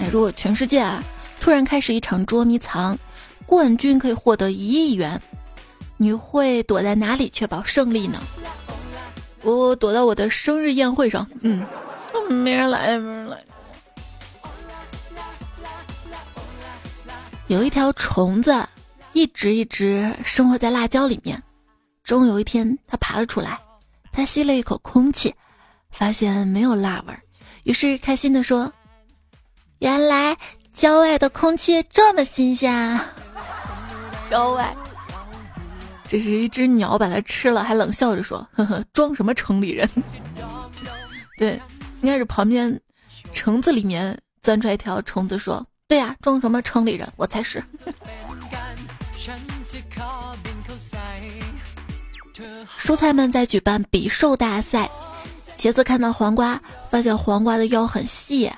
[0.00, 1.00] 哎，如果全世界啊
[1.40, 2.98] 突然开始一场捉迷藏，
[3.46, 5.22] 冠军可以获得一亿元，
[5.96, 8.20] 你会躲在哪里确保胜利呢？
[9.42, 11.64] 我躲到我的生日宴会上，嗯，
[12.28, 13.38] 没人来，没人来。
[17.48, 18.66] 有一条虫子，
[19.12, 21.40] 一直一直生活在辣椒里面。
[22.02, 23.58] 终有一天，它爬了出来，
[24.10, 25.34] 它吸了一口空气，
[25.90, 27.20] 发现没有辣味儿，
[27.64, 28.72] 于是开心地说
[29.80, 30.36] ：“原来
[30.72, 33.06] 郊外的空气这么新鲜啊。
[34.30, 34.74] 郊外，
[36.08, 39.88] 这是一只鸟，把它吃了，还冷笑着说：“呵呵，装什么城里人？”
[41.36, 41.60] 对，
[42.00, 42.80] 应该是旁边
[43.34, 47.08] 橙子里面钻出来一条虫子说：“对呀，装什么城里人？
[47.14, 47.62] 我才是。
[52.76, 54.90] ”蔬菜们在举办比瘦大赛，
[55.56, 58.50] 茄子看到黄瓜，发现黄瓜的腰很细，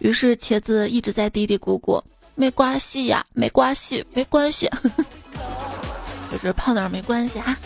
[0.00, 1.98] 于是茄子一直在嘀嘀咕咕
[2.36, 4.68] ：“没关系呀，没关系，没关系。
[6.30, 7.56] ”就是胖点没关系啊。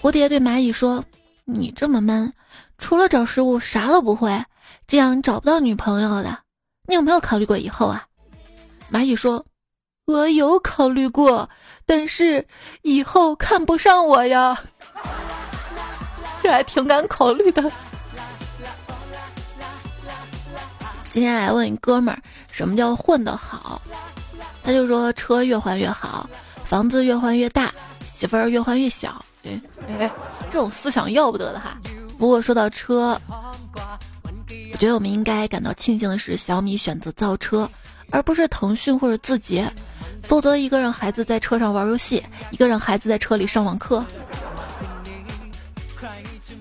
[0.00, 1.04] 蝴蝶对蚂蚁说
[1.44, 2.32] ：“你这么闷，
[2.78, 4.44] 除了找食物啥都不会，
[4.86, 6.38] 这样你找不到女朋友的。
[6.86, 8.06] 你有没有考虑过以后啊？”
[8.92, 9.44] 蚂蚁说。
[10.04, 11.48] 我有考虑过，
[11.86, 12.44] 但是
[12.82, 14.60] 以后看不上我呀，
[16.42, 17.62] 这还挺敢考虑的。
[21.12, 23.80] 今天来问一哥们儿，什么叫混得好？
[24.64, 26.28] 他就说车越换越好，
[26.64, 27.72] 房子越换越大，
[28.16, 29.24] 媳妇儿越换越小。
[29.44, 29.62] 哎
[30.00, 30.10] 哎，
[30.50, 31.78] 这种思想要不得的哈。
[32.18, 33.18] 不过说到车，
[34.72, 37.70] 我觉得我们应该感到庆幸的是，小米选择造车，
[38.10, 39.72] 而不是腾讯或者字节。
[40.22, 44.04] 否则，一个让孩子在车上玩游戏，一个让孩子在车里上网课，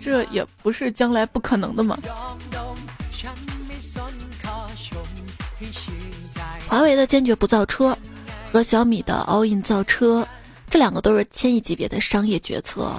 [0.01, 1.97] 这也不是将来不可能的嘛？
[6.67, 7.95] 华为的坚决不造车，
[8.51, 10.27] 和小米的 all in 造车，
[10.69, 12.91] 这两个都是千亿级别的商业决策，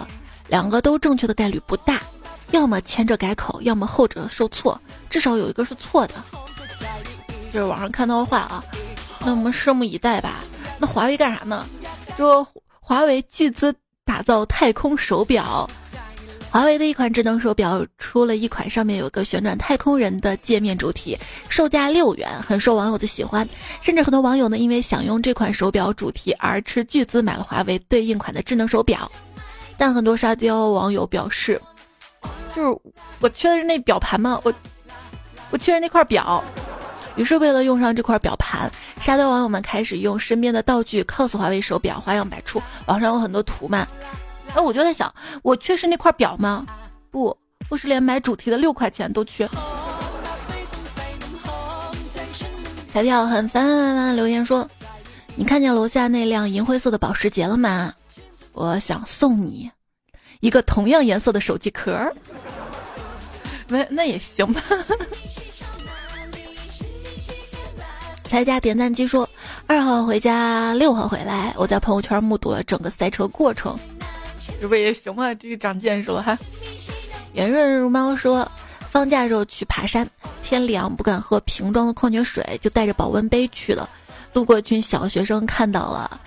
[0.46, 2.00] 两个都正确的概率不大，
[2.52, 6.14] 要么前者改口，要么后者受挫，至少有一个是错的。
[7.52, 8.62] 这是网上看到的话啊，
[9.20, 10.44] 那我们拭目以待吧。
[10.78, 11.66] 那华为干啥呢？
[12.16, 12.46] 说
[12.78, 15.68] 华为巨资打造太空手表，
[16.50, 21.16] 华为的一款智能手表出了一款，上面有一个旋转太空人的界面主题，
[21.48, 23.48] 售价六元，很受网友的喜欢，
[23.80, 29.10] 甚至很多网友呢因为想用这款手表主题而斥巨资买了华为对应款的智能手表。
[29.78, 31.60] 但很多沙雕网友表示，
[32.54, 32.80] 就是
[33.20, 34.40] 我缺的是那表盘吗？
[34.44, 34.52] 我
[35.50, 36.42] 我缺的那块表。
[37.16, 42.60] 于是，为了用上这块表盘，沙雕网友们开始用身边的道具 cos 华为手表，花样百出。
[42.86, 43.86] 网上有很多图嘛。
[44.54, 45.12] 哎，我就在想，
[45.42, 46.66] 我缺是那块表吗？
[47.10, 47.36] 不，
[47.68, 49.46] 我是连买主题的六块钱都缺。
[52.90, 54.66] 彩票很烦烦烦留言说
[55.36, 57.92] ：“你看见楼下那辆银灰色的保时捷了吗？
[58.52, 59.70] 我想送你
[60.42, 61.98] 一个同样颜色的手机壳。”
[63.68, 64.60] 那那也行吧。
[68.24, 69.28] 才家点赞机说
[69.66, 73.78] ：“二号回家，六号回来。”我在朋友圈目睹了整个赛车过程，
[74.60, 75.32] 这不也行吗？
[75.34, 76.38] 这个长见识了哈。
[77.34, 78.50] 圆润如猫说
[78.90, 80.08] ：“放假时候去爬山，
[80.42, 83.88] 天凉不敢喝瓶装的矿泉水，就带着保温杯去了。
[84.32, 86.20] 路过一群小学生看到了，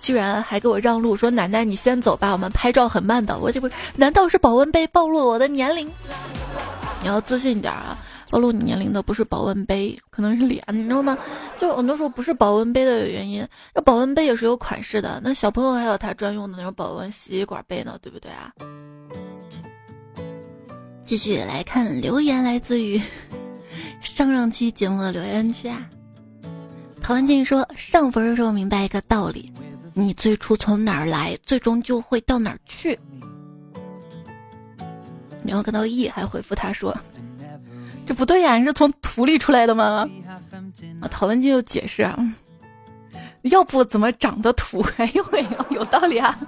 [0.00, 5.90] 居然还给我让路，说：‘奶奶你先走吧，我们拍照很慢的。’我这不难道是保温杯暴露了我的年龄？
[7.02, 11.16] 你要自信点啊！”暴露你年龄的不是保温杯，可能是脸，你知道吗？
[11.58, 15.20] 就很多时候不是保温杯的原因，那保温杯也是有款式的。
[15.22, 18.50] 那小朋友还有他专用的那种保温吸管杯呢，对不对啊？
[21.04, 23.00] 继续来看留言，来自于
[24.02, 25.88] 上上期节目的留言区啊。
[27.00, 29.48] 陶文静说：“上分的时候明白一个道理，
[29.98, 32.98] 你最初从哪儿来，最终就会到哪儿去。”
[35.42, 36.94] 然后看到 E 还回复他说。
[38.06, 40.06] 这不对呀，你是从土里出来的吗？
[41.00, 42.14] 啊，陶文静又解释啊，
[43.42, 44.84] 要不怎么长得土？
[44.98, 46.38] 哎呦喂，有道理啊！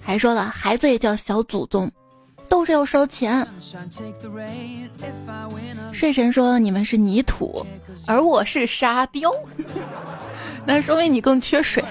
[0.00, 1.90] 还说了，孩子也叫小祖宗，
[2.48, 3.44] 都是要烧钱。
[5.92, 7.66] 睡神说你们是泥土，
[8.06, 9.30] 而我是沙雕，
[10.66, 11.82] 那说明你更缺水。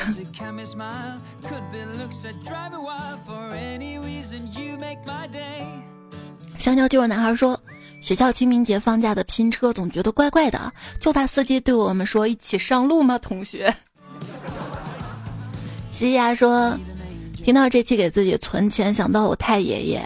[6.57, 7.59] 香蕉肌肉男孩说
[8.01, 13.73] ：“学校清明节放假的拼车，总觉得怪怪的，就怕司机对我们说一起上路吗？”同学，
[15.93, 16.77] 西亚说
[17.43, 20.03] ：“听到这期给自己存钱，想到我太爷爷。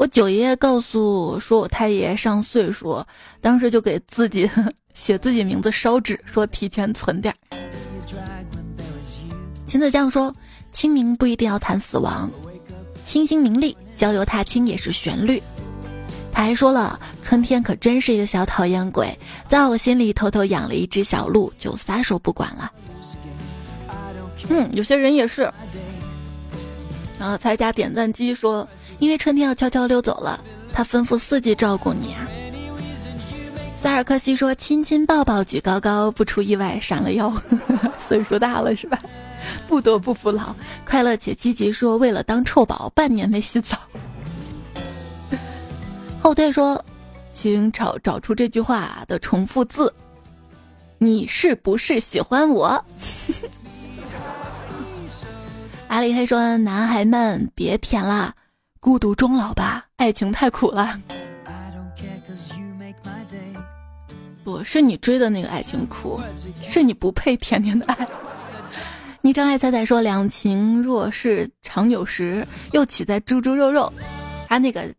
[0.00, 3.04] 我九爷爷告诉我说我太爷爷上岁数，
[3.38, 4.50] 当时就给自己
[4.94, 7.36] 写自己名字烧纸，说提前存点儿。”
[9.68, 10.34] 秦子江说
[10.72, 12.30] ：“清明不一定要谈死亡，
[13.04, 15.42] 清新明丽。”郊游踏青也是旋律。
[16.32, 19.14] 他还说了，春天可真是一个小讨厌鬼，
[19.50, 22.72] 在我心里偷偷养了一只小鹿，就撒手不管了。
[24.48, 25.52] 嗯，有些人也是。
[27.20, 28.66] 然后才加点赞机说，
[28.98, 32.26] 因为春天要悄悄溜走了，他吩咐四季照顾你啊。
[33.82, 37.30] 萨尔克西说：“亲亲抱抱举高高，不出意外闪了腰，
[38.00, 38.98] 岁数大了是吧？
[39.68, 40.54] 不得不服老。”
[40.86, 43.76] 快乐且积极说：“为了当臭宝，半年没洗澡。”
[46.22, 46.82] 后退说
[47.34, 49.92] ：“请找找出这句话的重复字，
[50.96, 52.82] 你是不是喜欢我？”
[55.90, 58.32] 阿里黑说：“男孩们别舔啦，
[58.78, 60.96] 孤独终老吧，爱情太苦了。”
[64.44, 66.20] 不是你追的那个爱情苦，
[66.62, 68.06] 是你不配甜甜的爱。
[69.20, 73.92] 你张爱彩彩说：“两情若是长久时，又岂在猪猪肉肉？”
[74.46, 74.94] 他那个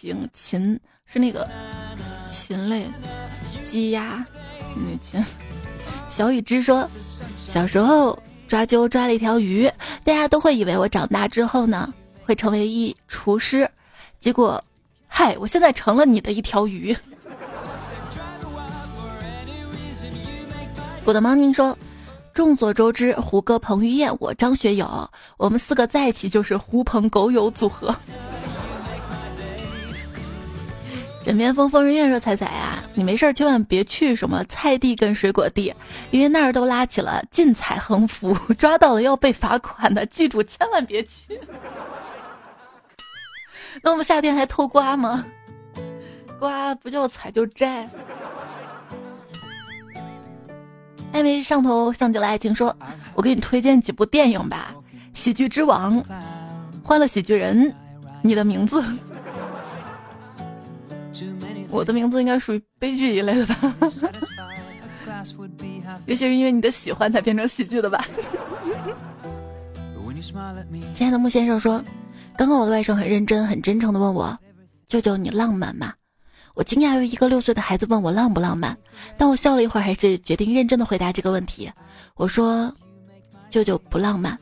[0.00, 1.46] 情禽是那个
[2.30, 2.86] 禽类，
[3.62, 4.24] 鸡鸭
[4.74, 5.22] 那禽。
[6.08, 6.88] 小雨之说
[7.36, 9.70] ：“小时候抓阄抓了一条鱼，
[10.04, 11.92] 大家都会以为我长大之后呢
[12.24, 13.70] 会成为一厨师，
[14.20, 14.62] 结果，
[15.08, 16.96] 嗨，我现在成了你的一条鱼。”
[21.04, 21.76] Good morning，说，
[22.32, 27.94] 众所周知，胡歌、彭于晏，我张学友，我们四个在一起就是狐朋狗友组合。
[31.24, 35.74] 枕边风风人怨说：“彩彩呀，你没事千万别去什么菜地跟水果地，
[36.10, 41.40] 因为那儿都拉起了禁采横幅，抓到了要被罚款的，记住千万别去。
[43.82, 45.24] 那我们夏天还偷瓜吗？
[46.38, 47.88] 瓜不叫采就摘。”
[51.14, 52.76] 暧昧上头像极了爱情，说
[53.14, 54.74] ：“我给你推荐几部电影吧，
[55.18, 55.96] 《喜剧之王》
[56.82, 57.70] 《欢乐喜剧人》，
[58.20, 58.84] 你的名字，
[61.74, 63.74] 我的名字应该属于悲剧一类的吧？
[66.06, 68.06] 也许是因为你的喜欢才变成喜剧的吧？”
[70.94, 71.82] 亲爱的木先生说
[72.38, 74.38] ：“刚刚我的外甥很认真、很真诚的问我，
[74.86, 75.92] 舅舅你浪漫吗？”
[76.54, 78.78] 我惊讶于一个六岁的孩子问我浪不浪漫，
[79.18, 81.68] 但我笑了一会儿，还是决定认真的回答这个问题。
[82.14, 82.72] 我说
[83.50, 84.38] ：“舅舅不浪漫，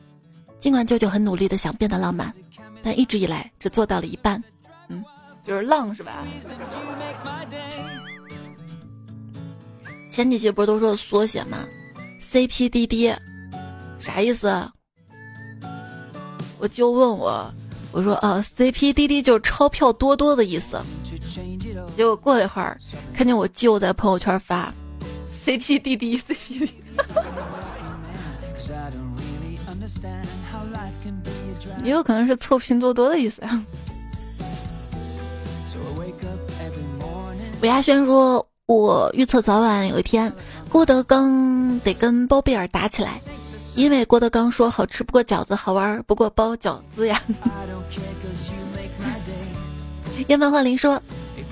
[0.60, 2.30] 尽管舅舅很努力的想变得浪漫，
[2.82, 4.38] 但一直以来只做到了一半。”
[5.44, 6.24] 嗯，就是浪是吧？
[10.10, 11.66] 前几期不是都说缩写吗
[12.20, 13.16] ？CPDD，
[13.98, 14.70] 啥意思？
[16.58, 17.50] 我就问我。
[17.92, 20.80] 我说啊，CPDD 就是钞票多多的意思。
[21.94, 22.78] 结果过了一会儿，
[23.12, 24.72] 看见我舅在朋友圈发
[25.44, 26.70] CPDD，CPD，
[31.84, 33.62] 也有可能是凑拼多多的意思呀。
[37.60, 40.32] 吴亚轩说：“我预测早晚有一天，
[40.68, 43.20] 郭德纲得跟包贝尔打起来。”
[43.74, 47.22] 因为郭德纲说好吃不过饺子，好玩不过包饺子呀。
[50.28, 51.00] 烟饭幻灵说，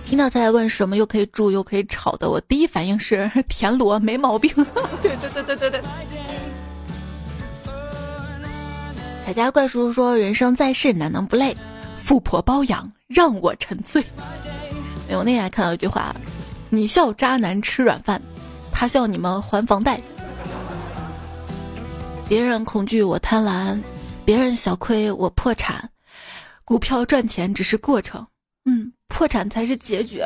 [0.06, 4.52] 听到在问什么又可以住又可以炒的，我第一反应是田螺，没毛病。
[5.02, 5.80] 对对对对对对。
[9.24, 11.56] 彩家怪叔叔说，人生在世哪能不累？
[11.96, 14.00] 富婆包养让我沉醉。
[15.08, 16.14] 哎，我那天还看到一句话，
[16.68, 18.22] 你笑渣男吃软饭，
[18.70, 20.00] 他笑你们还房贷。
[22.28, 23.82] 别人恐惧我贪婪，
[24.24, 25.90] 别人小亏我破产，
[26.64, 28.24] 股票赚钱只是过程，
[28.64, 30.22] 嗯，破产才是结局。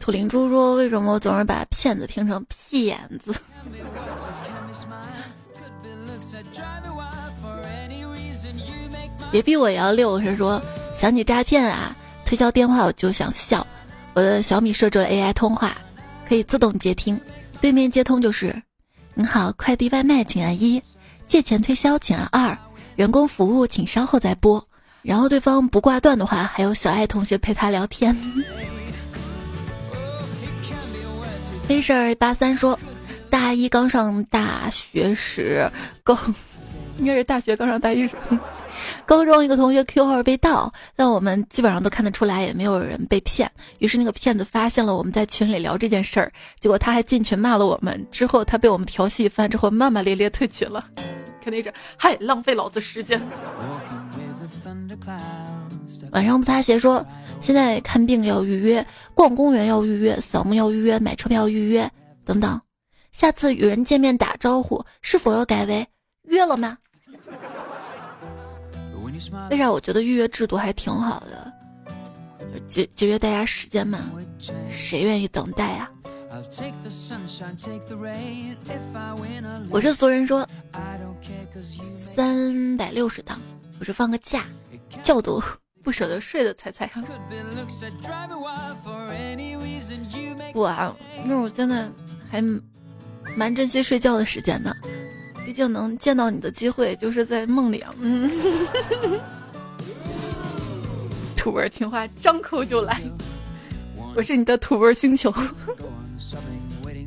[0.00, 3.32] 土灵珠说：“为什么我总是把骗子听成屁眼子？”
[9.30, 10.60] 别逼我也要六，是说
[10.94, 11.94] 想起诈骗啊，
[12.24, 13.66] 推销电话我就想笑。
[14.12, 15.76] 我的小米设置了 AI 通话，
[16.28, 17.20] 可以自动接听。
[17.60, 18.62] 对面接通就是，
[19.14, 20.82] 你好，快递外卖请按一，
[21.28, 22.58] 借钱推销请按二，
[22.96, 24.66] 员工服务请稍后再拨。
[25.02, 28.16] 然后对方不挂断的话，还有小爱同学陪他聊天。
[31.68, 32.78] 没事儿八三说，
[33.30, 35.70] 大一刚上大学时，
[36.02, 36.18] 刚
[36.98, 38.14] 应该是大学刚上大一时。
[39.06, 43.50] 高中一个同学 Q 号被盗，但我们基本上都看得出来，也没有人被骗。
[43.78, 48.06] 于是那个骗子发现了我们在群里聊这件事儿，结果他还进群骂了我们。
[48.10, 50.84] 之后他被我们调戏一番之后，骂骂咧咧退群了，
[51.42, 53.20] 肯定是嗨，浪费老子时间。
[56.12, 57.04] 晚上不擦鞋说，
[57.40, 58.84] 现在看病要预约，
[59.14, 61.90] 逛公园要预约，扫墓要预约，买车票预约
[62.24, 62.60] 等等。
[63.12, 65.86] 下次与人见面打招呼是否要改为
[66.22, 66.78] 约了吗？
[69.50, 71.52] 为啥我觉得预约制度还挺好的，
[72.68, 74.10] 节节约大家时间嘛？
[74.68, 75.90] 谁愿意等待呀？
[79.68, 80.48] 我是俗人说，
[82.14, 83.40] 三百六十档，
[83.78, 84.44] 我是放个假，
[85.02, 85.42] 觉都
[85.82, 86.88] 不舍得睡的猜猜。
[90.52, 91.88] 不啊，那我现在
[92.30, 92.42] 还
[93.36, 94.74] 蛮珍惜睡觉的时间的，
[95.50, 97.92] 毕竟能见到你的机会就是在梦里啊。
[97.98, 98.30] 嗯，
[101.36, 103.02] 土味情话张口就来，
[104.14, 105.34] 我是你的土味星球。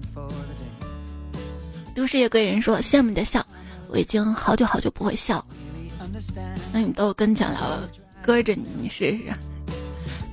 [1.96, 3.42] 都市夜归人说羡慕你的笑，
[3.88, 5.42] 我已经好久好久不会笑。
[6.74, 7.90] 那你到我跟前了，
[8.22, 9.34] 搁着你，你试试。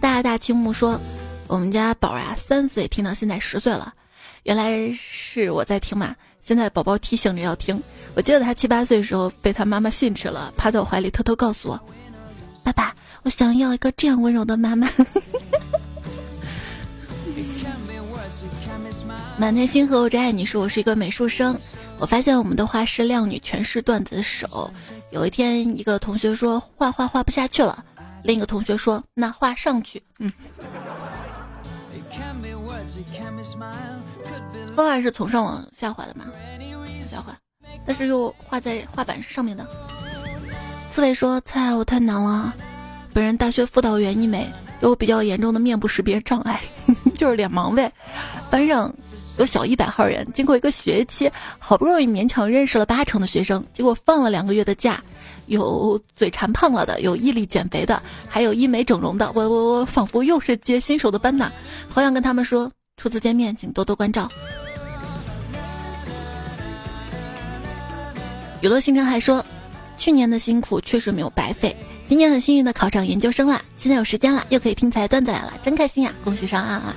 [0.01, 1.01] 大大青木说，
[1.47, 3.95] 我们家宝啊，三岁听到现在十岁了，
[4.43, 6.17] 原来是我在听嘛。
[6.51, 7.81] 现在宝宝提醒着要听。
[8.17, 11.81] 我记得他七八岁的时候被他妈妈训斥了，趴在我怀里偷偷告诉我
[12.65, 12.93] ：“爸爸，
[13.23, 14.91] 我想要一个这样温柔的妈妈。”
[19.39, 20.45] 满天星河，我只爱你。
[20.45, 21.57] 说我是一个美术生，
[22.01, 24.69] 我发现我们的画师靓女全是段子手。
[25.13, 27.85] 有一天，一个同学说画画画不下去了，
[28.25, 30.03] 另一个同学说那画上去。
[30.19, 30.33] 嗯，
[34.77, 36.27] 画画是从上往下画的吗？
[37.07, 37.37] 下画，
[37.85, 39.67] 但是又画在画板上面的。
[40.93, 42.55] 刺猬说：“菜我太难了，
[43.13, 44.49] 本人大学辅导员一枚。”
[44.81, 46.59] 有比较严重的面部识别障碍，
[47.15, 47.93] 就是脸盲呗。
[48.51, 48.91] 班上
[49.37, 54.99] 有小一百号人，经过一个学期，好不容易勉强认识了八成的学生，结果放了两个月的假，
[55.49, 59.31] 有嘴馋胖了的，有毅力减肥的，还有医美整容的。
[59.35, 61.53] 我我我仿佛又是接新手的班呐，
[61.87, 64.29] 好想跟他们说，初次见面请多多关照。
[68.61, 69.43] 娱乐星辰还说，
[69.97, 71.75] 去年的辛苦确实没有白费。
[72.07, 76.13] 今年很幸运的考上研究生了，现在有时间了，又可以听彩段子来了，真开心呀！
[76.23, 76.95] 恭喜上岸啊！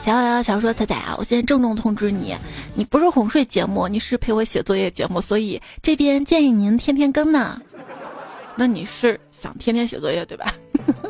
[0.00, 2.34] 乔乔乔说：“彩彩啊，我现在郑重通知你，
[2.74, 7.60] 你不是哄睡节目，你是陪我写作业节目，所以这边建议您天天更呢。
[8.56, 10.54] 那你是想天天写作业对吧？”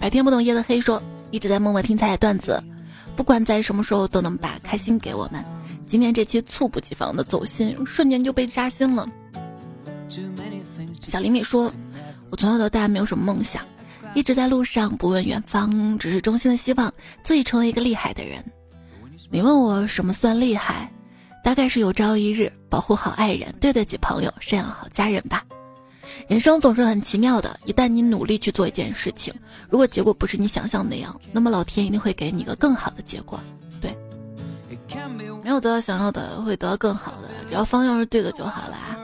[0.00, 2.60] 白天不懂夜的黑说：“一直在默默听彩的段子，
[3.14, 5.44] 不管在什么时候都能把开心给我们。”
[5.84, 9.06] 今天这期猝不及防的走心，瞬间就被扎心了。
[11.06, 11.70] 小李米说
[12.30, 13.62] ：“我从小到大没有什么梦想，
[14.14, 16.90] 一直在路上不问远方，只是衷心的希望
[17.22, 18.42] 自己成为一个厉害的人。
[19.28, 20.90] 你问我什么算厉害？
[21.44, 25.44] 大概是有朝一日保护好爱人，对得起朋友，赡养好家人吧。
[26.28, 29.32] 人生总是很奇妙的，一旦你努力去做一件事情，
[29.68, 33.40] 如果结果不是你想象那样，那么老天一定会给你一个更好的结果。”
[33.80, 33.96] 对
[35.42, 37.28] 没有得到想要的，会得到更好的。
[37.48, 38.96] 只要方向是对的就好啦。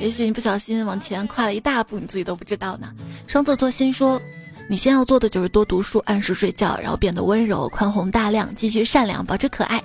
[0.00, 2.92] 也许你不小心往前跨了一大步，你自己都不知道呢。
[3.26, 4.20] 双子座心说，
[4.68, 9.82] 你先要做的就是多读书，按时睡觉，然后变得温柔、宽宏大量，继续善良，保持可爱。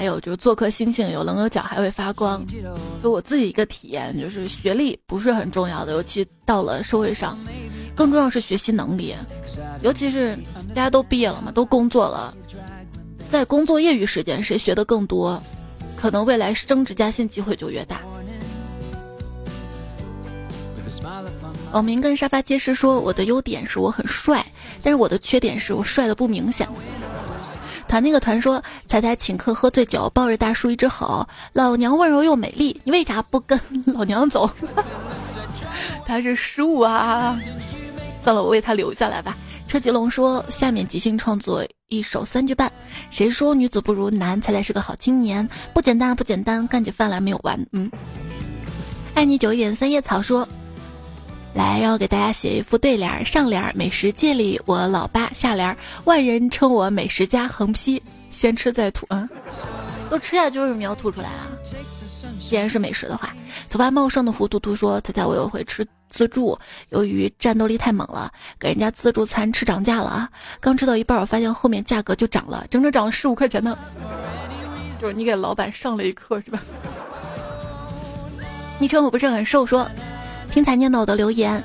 [0.00, 2.42] 还有就是做颗星星，有棱有角还会发光。
[3.02, 7.36] 就我自己一个体验，就是学历不是很重要的，尤其到了社会上。
[7.94, 9.14] 更重要是学习能力，
[9.82, 10.34] 尤其是
[10.68, 12.34] 大家都毕业了嘛，都工作了，
[13.28, 15.38] 在工作业余时间，谁学的更多，
[15.96, 18.00] 可能未来升职加薪机会就越大。
[21.72, 24.42] 网民跟沙发揭示说：“我的优点是我很帅，
[24.82, 26.66] 但是我的缺点是我帅的不明显。”
[27.90, 34.48] 团那个团说：“彩彩请客喝醉酒，抱着大叔一直吼：老娘温柔又美丽，你为啥不跟 老娘走？”
[36.06, 37.36] 他是树啊。
[38.22, 39.36] 算了，我为他留下来吧。
[39.66, 42.70] 车吉龙说：“下面即兴创作一首三句半。
[43.10, 44.40] 谁说女子不如男？
[44.40, 45.48] 猜猜是个好青年。
[45.74, 47.90] 不简单，不简单，干起饭来没有完。”嗯，
[49.14, 49.74] 爱你久一点。
[49.74, 50.46] 三叶草说
[51.52, 53.26] ：“来，让我给大家写一副对联。
[53.26, 55.30] 上联：美食界里我老八。
[55.34, 57.48] 下联：万人称我美食家。
[57.48, 59.06] 横批：先吃再吐。
[59.08, 59.28] 啊，
[60.08, 61.50] 都吃下去为什么要吐出来啊？
[62.38, 63.34] 既然是美食的话，
[63.68, 70.28] 头发茂盛的胡图图说：猜猜我又会吃。”自助由于战斗力太猛了，给人家自助餐吃涨价了啊！
[70.58, 73.78] 刚吃到一半，我发现后面价格就涨了，整整涨了十五块钱呢。
[75.00, 76.60] 就是你给老板上了一课是吧？
[78.80, 79.88] 昵称我不是很瘦，说
[80.50, 81.62] 听才念到我的留言，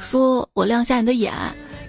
[0.00, 1.32] 说我亮瞎你的眼，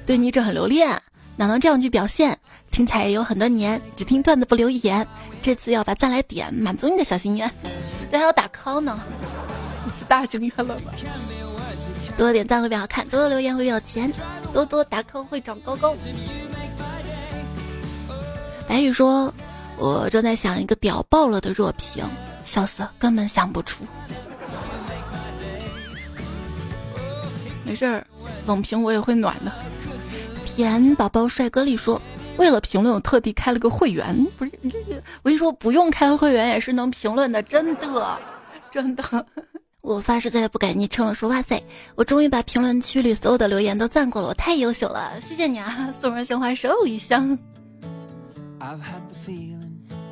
[0.06, 0.90] 对你只很留恋，
[1.36, 2.38] 哪能这样去表现？
[2.72, 5.06] 听才也有很多年，只听段子不留言，
[5.42, 7.50] 这次要把赞来点，满足你的小心愿。
[8.12, 9.00] 这还要打 call 呢，
[9.86, 10.92] 你是大心愿了吧？
[12.18, 14.12] 多点赞会变好看，多多留言会有钱，
[14.54, 15.96] 多多打 call 会长高高。
[18.68, 19.34] 白宇说
[19.78, 22.04] ：“我正在想一个屌爆了的热评，
[22.44, 23.84] 笑死，根本想不出。”
[27.66, 28.06] 没事儿，
[28.46, 29.52] 冷评我也会暖的。
[30.46, 32.02] 甜宝宝帅哥里说
[32.38, 38.18] ：“为了评论，我特地开了个会员。”不是你这个，我跟你说，不用开会员也是能评论的，真的。
[38.72, 39.26] 真的。
[39.82, 41.14] 我发誓再也不改昵称了。
[41.14, 41.62] 说哇塞，
[41.96, 45.94] 我终于把评论区里所有的留言都赞过了，我太优秀了，谢谢你啊！
[46.02, 47.38] 送人鲜花手一箱。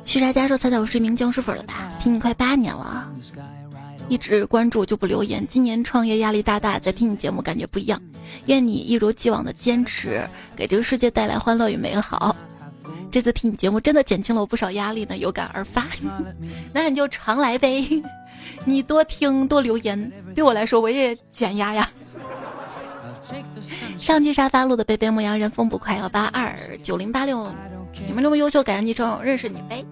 [0.04, 1.90] 徐佳佳说：“猜猜我是一名僵尸粉了吧？
[2.00, 3.10] 听你快八年了，
[4.08, 5.46] 一直关注就不留言。
[5.46, 8.00] 今年创业压力大大，在听你节目感觉不一样。
[8.46, 12.34] 愿你一如既往的坚持，给这个世界带来欢乐与美好。
[13.10, 15.86] 这次听你节目真的减轻了我不少压力呢，有感而发。
[16.72, 18.02] 那你就常来呗，
[18.64, 21.88] 你多听多留言，对我来说我也减压呀。”
[23.98, 27.50] 上期沙发路的贝贝牧羊人风不快幺八二九零八六。
[28.06, 29.82] 你们这么优秀，感谢昵称，认识你呗。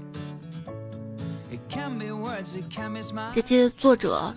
[3.34, 4.34] 这些作者。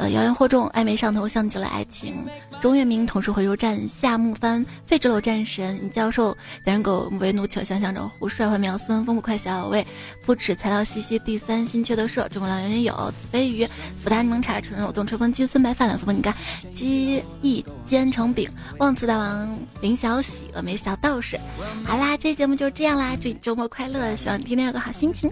[0.00, 2.24] 呃，谣言惑众，暧昧上头，像极了爱情。
[2.58, 6.34] 钟跃明同是回收站，夏木帆，废纸篓战神，尹教授，
[6.64, 9.86] 单人狗，为奴求，想象着胡帅，幻妙森，风不快，小魏，
[10.24, 13.66] 不耻，才到西西，第三新缺德社，中国良缘有，子飞鱼，
[14.02, 16.34] 福大柠檬茶，纯藕冻，吹风机，孙白饭，两色不你干，
[16.74, 18.48] 鸡翼煎成饼，
[18.78, 21.38] 忘词大王，林小喜，峨眉小道士。
[21.84, 25.30] 好啦，这节目就是这样啦，祝你周末快乐，希望你天天有个好心情。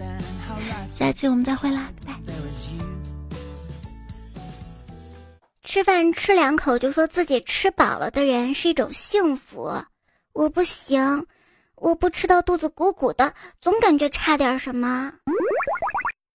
[0.93, 2.98] 下期我们再会啦，拜拜。
[5.63, 9.71] 吃饭吃两口就说自己吃饱了的人是一种幸福，
[10.33, 11.25] 我不行，
[11.75, 15.13] 我不吃到肚子鼓鼓的，总感觉差点什么。